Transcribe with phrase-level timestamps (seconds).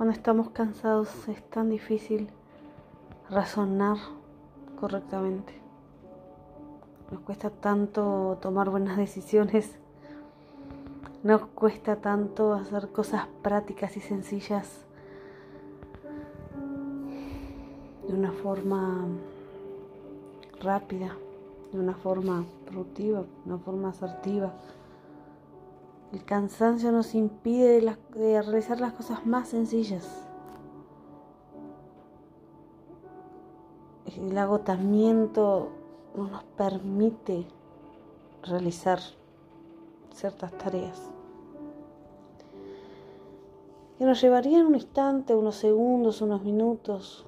[0.00, 2.30] Cuando estamos cansados es tan difícil
[3.28, 3.98] razonar
[4.80, 5.52] correctamente.
[7.10, 9.78] Nos cuesta tanto tomar buenas decisiones.
[11.22, 14.86] Nos cuesta tanto hacer cosas prácticas y sencillas
[18.08, 19.04] de una forma
[20.62, 21.14] rápida,
[21.72, 24.54] de una forma productiva, de una forma asertiva.
[26.12, 30.26] El cansancio nos impide de, realizar las cosas más sencillas.
[34.06, 35.70] El agotamiento
[36.16, 37.46] no nos permite
[38.42, 38.98] realizar
[40.12, 41.10] ciertas tareas
[44.00, 47.26] que nos llevarían un instante, unos segundos, unos minutos.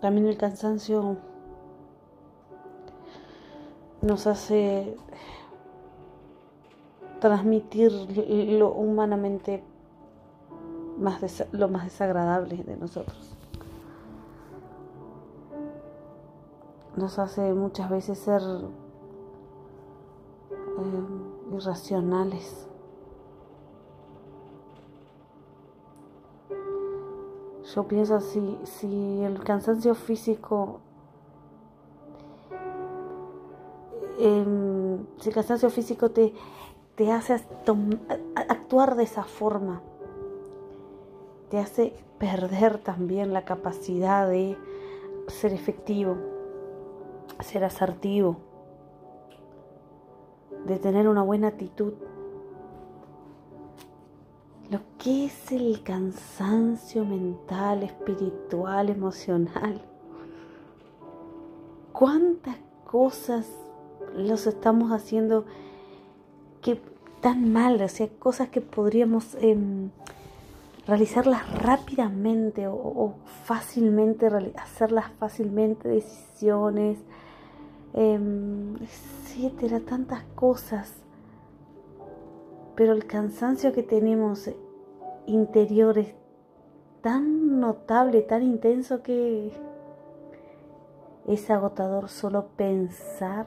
[0.00, 1.16] También el cansancio
[4.00, 4.96] nos hace
[7.20, 7.92] transmitir
[8.58, 9.62] lo humanamente
[10.98, 11.20] más
[11.52, 13.36] lo más desagradable de nosotros.
[16.96, 18.42] Nos hace muchas veces ser
[20.52, 22.66] eh, irracionales.
[27.74, 30.80] Yo pienso así, si el cansancio físico
[34.18, 36.32] em, si el cansancio físico te,
[36.98, 37.40] te hace
[38.48, 39.82] actuar de esa forma,
[41.48, 44.58] te hace perder también la capacidad de
[45.28, 46.16] ser efectivo,
[47.38, 48.38] ser asertivo,
[50.66, 51.92] de tener una buena actitud.
[54.68, 59.80] Lo que es el cansancio mental, espiritual, emocional.
[61.92, 63.48] ¿Cuántas cosas
[64.16, 65.44] los estamos haciendo?
[66.60, 66.80] Que
[67.20, 69.90] tan mal, o sea, cosas que podríamos em,
[70.86, 73.14] realizarlas rápidamente o,
[73.44, 74.26] fácilmente,
[74.56, 76.98] hacerlas fácilmente, decisiones,
[77.94, 80.94] em, etcétera, tantas cosas.
[82.74, 84.48] Pero el cansancio que tenemos
[85.26, 86.14] interior es
[87.02, 89.52] tan notable, tan intenso que
[91.26, 93.46] es agotador solo pensar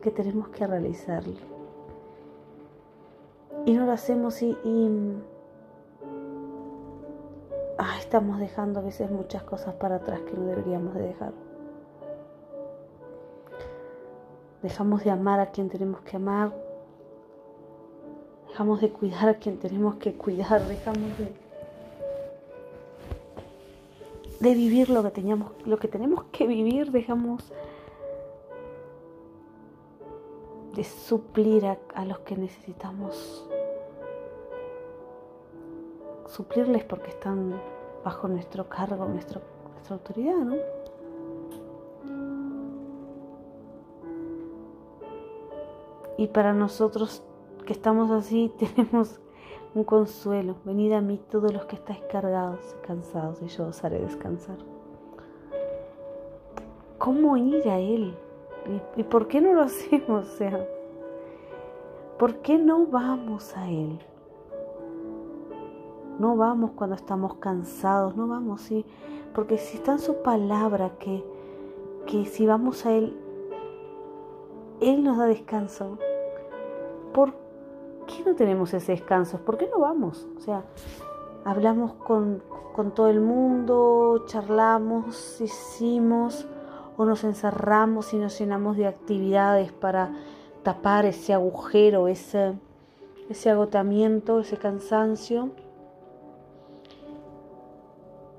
[0.00, 1.34] que tenemos que realizarlo.
[3.66, 4.56] Y no lo hacemos y,
[7.98, 11.32] estamos dejando a veces muchas cosas para atrás que no deberíamos de dejar.
[14.62, 16.52] Dejamos de amar a quien tenemos que amar.
[18.48, 20.62] Dejamos de cuidar a quien tenemos que cuidar.
[20.66, 21.32] Dejamos de,
[24.40, 26.90] de vivir lo que, teníamos, lo que tenemos que vivir.
[26.90, 27.52] Dejamos
[30.78, 33.44] de suplir a, los que necesitamos
[36.28, 37.60] suplirles porque están
[38.04, 39.40] bajo nuestro cargo, nuestra
[39.90, 40.54] autoridad, ¿no?
[46.16, 47.24] Y para nosotros
[47.66, 49.18] que estamos así tenemos
[49.74, 50.58] un consuelo.
[50.64, 54.58] Venid a mí todos los que estáis cargados y cansados y yo os haré descansar.
[56.98, 58.16] ¿Cómo ir a Él?
[58.96, 60.26] ¿Y, por qué no lo hacemos?
[60.26, 60.66] O sea,
[62.18, 63.98] ¿por qué no vamos a Él?
[66.18, 68.84] No vamos cuando estamos cansados, no vamos, sí,
[69.34, 71.24] porque si está en su palabra que,
[72.06, 73.16] que si vamos a Él,
[74.80, 75.96] Él nos da descanso.
[77.14, 77.32] ¿Por
[78.06, 79.38] qué no tenemos ese descanso?
[79.38, 80.26] ¿Por qué no vamos?
[80.36, 80.64] O sea,
[81.44, 82.42] hablamos con,
[82.74, 86.46] con todo el mundo, charlamos, hicimos
[86.98, 90.10] o nos encerramos y nos llenamos de actividades para
[90.64, 92.54] tapar ese agujero, ese,
[93.30, 95.50] ese agotamiento, ese cansancio.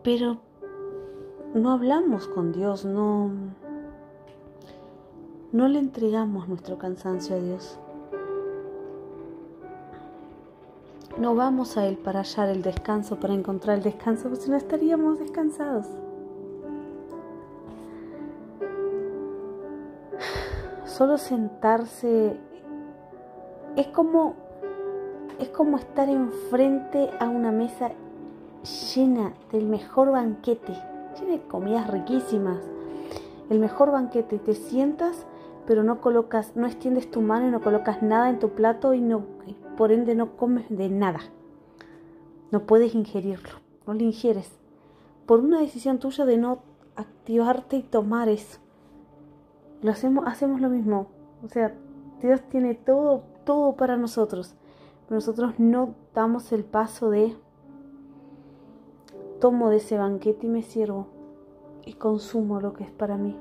[0.03, 0.39] Pero
[1.53, 3.31] no hablamos con Dios, no,
[5.53, 7.79] no le entregamos nuestro cansancio a Dios.
[11.17, 14.57] No vamos a Él para hallar el descanso, para encontrar el descanso, porque si no
[14.57, 15.87] estaríamos descansados.
[20.99, 22.35] Solo sentarse
[23.77, 24.35] es como
[25.39, 27.91] es como estar enfrente a una mesa
[28.93, 30.73] llena del mejor banquete,
[31.17, 32.57] llena de comidas riquísimas.
[33.49, 35.25] El mejor banquete, te sientas,
[35.65, 38.99] pero no colocas, no extiendes tu mano y no colocas nada en tu plato y
[38.99, 39.23] no
[39.77, 41.21] por ende no comes de nada.
[42.51, 44.51] No puedes ingerirlo, no lo ingieres.
[45.25, 46.59] Por una decisión tuya de no
[46.97, 48.59] activarte y tomar eso
[49.81, 51.07] lo hacemos, hacemos lo mismo.
[51.43, 51.73] O sea,
[52.21, 54.55] Dios tiene todo, todo para nosotros.
[55.09, 57.35] nosotros no damos el paso de
[59.39, 61.07] tomo de ese banquete y me sirvo
[61.85, 63.35] y consumo lo que es para mí.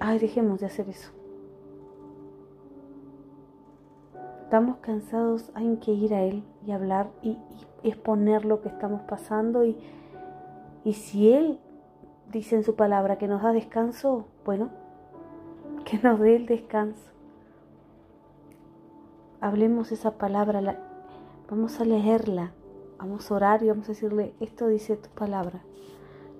[0.00, 1.10] Ay, dejemos de hacer eso.
[4.42, 7.38] Estamos cansados, hay que ir a Él y hablar y,
[7.82, 9.78] exponer lo que estamos pasando y,
[10.84, 11.60] y si Él
[12.30, 14.70] dice en su palabra que nos da descanso, bueno,
[15.84, 17.10] que nos dé el descanso.
[19.40, 20.78] Hablemos esa palabra,
[21.48, 22.52] vamos a leerla,
[22.98, 25.62] vamos a orar y vamos a decirle, esto dice tu palabra.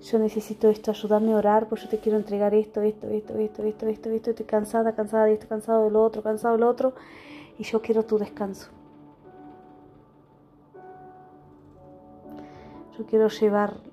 [0.01, 3.63] Yo necesito esto, ayúdame a orar, porque yo te quiero entregar esto, esto, esto, esto,
[3.63, 6.69] esto, esto, esto, estoy cansada, cansada de esto, cansado de lo otro, cansado de lo
[6.69, 6.93] otro,
[7.57, 8.69] y yo quiero tu descanso.
[12.97, 13.90] Yo quiero llevar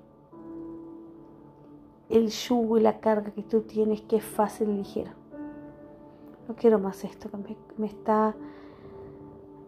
[2.09, 5.13] el yugo y la carga que tú tienes, que es fácil y ligera.
[6.47, 7.37] No quiero más esto, que
[7.77, 8.35] me, está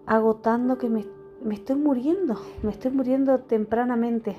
[0.07, 1.05] agotando, que me,
[1.43, 4.35] me estoy muriendo, me estoy muriendo tempranamente.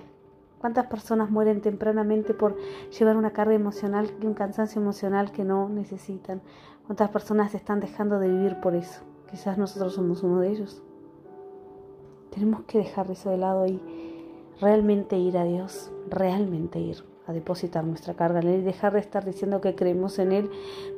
[0.58, 2.56] ¿Cuántas personas mueren tempranamente por
[2.98, 6.40] llevar una carga emocional un cansancio emocional que no necesitan?
[6.86, 9.02] ¿Cuántas personas están dejando de vivir por eso?
[9.30, 10.82] Quizás nosotros somos uno de ellos.
[12.30, 13.80] Tenemos que dejar eso de lado y
[14.60, 19.00] realmente ir a Dios, realmente ir a depositar nuestra carga en Él y dejar de
[19.00, 20.50] estar diciendo que creemos en Él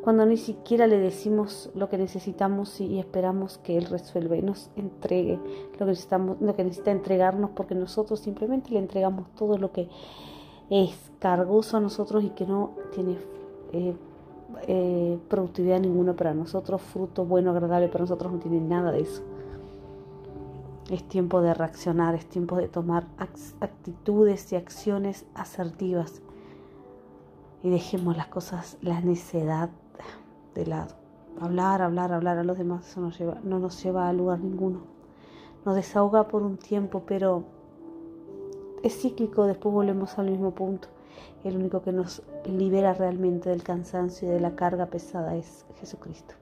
[0.02, 4.70] cuando ni siquiera le decimos lo que necesitamos y esperamos que Él resuelva y nos
[4.76, 5.38] entregue
[5.72, 9.88] lo que, necesitamos, lo que necesita entregarnos porque nosotros simplemente le entregamos todo lo que
[10.70, 13.16] es cargoso a nosotros y que no tiene
[13.72, 13.94] eh,
[14.66, 19.22] eh, productividad ninguna para nosotros, fruto bueno, agradable para nosotros, no tiene nada de eso.
[20.90, 23.06] Es tiempo de reaccionar, es tiempo de tomar
[23.60, 26.20] actitudes y acciones asertivas.
[27.62, 29.70] Y dejemos las cosas, la necedad
[30.54, 30.94] de lado.
[31.40, 34.80] Hablar, hablar, hablar a los demás, eso lleva, no nos lleva a lugar ninguno.
[35.64, 37.44] Nos desahoga por un tiempo, pero
[38.82, 40.88] es cíclico, después volvemos al mismo punto.
[41.42, 46.34] El único que nos libera realmente del cansancio y de la carga pesada es Jesucristo.